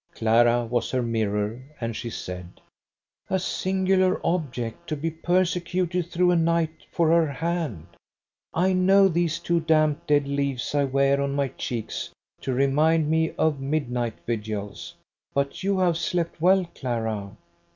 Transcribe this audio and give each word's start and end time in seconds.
Clara 0.15 0.65
was 0.65 0.89
her 0.89 1.03
mirror, 1.03 1.61
and 1.79 1.95
she 1.95 2.09
said: 2.09 2.59
"A 3.29 3.37
singular 3.37 4.19
object 4.25 4.89
to 4.89 4.95
be 4.95 5.11
persecuted 5.11 6.07
through 6.07 6.31
a 6.31 6.35
night 6.35 6.87
for 6.91 7.09
her 7.09 7.27
hand! 7.31 7.85
I 8.51 8.73
know 8.73 9.07
these 9.07 9.37
two 9.37 9.59
damp 9.59 10.07
dead 10.07 10.27
leaves 10.27 10.73
I 10.73 10.85
wear 10.85 11.21
on 11.21 11.35
my 11.35 11.49
cheeks 11.49 12.09
to 12.41 12.51
remind 12.51 13.11
me 13.11 13.33
of 13.37 13.59
midnight 13.59 14.15
vigils. 14.25 14.95
But 15.35 15.61
you 15.61 15.77
have 15.77 15.97
slept 15.97 16.41
well, 16.41 16.65
Clara." 16.73 17.37